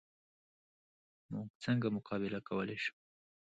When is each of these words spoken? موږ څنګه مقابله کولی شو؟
موږ 1.33 1.49
څنګه 1.63 1.87
مقابله 1.95 2.39
کولی 2.47 2.77
شو؟ 2.83 2.93